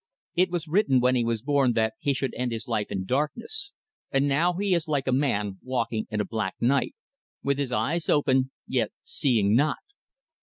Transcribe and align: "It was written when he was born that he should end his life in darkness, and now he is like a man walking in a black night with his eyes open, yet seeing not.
"It 0.33 0.49
was 0.49 0.67
written 0.67 0.99
when 0.99 1.13
he 1.13 1.23
was 1.23 1.43
born 1.43 1.73
that 1.73 1.93
he 1.99 2.11
should 2.15 2.33
end 2.33 2.51
his 2.51 2.67
life 2.67 2.87
in 2.89 3.05
darkness, 3.05 3.73
and 4.09 4.27
now 4.27 4.53
he 4.53 4.73
is 4.73 4.87
like 4.87 5.05
a 5.05 5.11
man 5.11 5.59
walking 5.61 6.07
in 6.09 6.19
a 6.19 6.25
black 6.25 6.55
night 6.59 6.95
with 7.43 7.59
his 7.59 7.71
eyes 7.71 8.09
open, 8.09 8.49
yet 8.65 8.89
seeing 9.03 9.53
not. 9.55 9.77